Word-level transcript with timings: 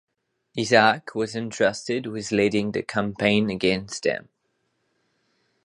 Isaac 0.57 1.13
was 1.13 1.35
entrusted 1.35 2.07
with 2.07 2.31
leading 2.31 2.71
the 2.71 2.81
campaign 2.81 3.51
against 3.51 4.01
them. 4.01 4.29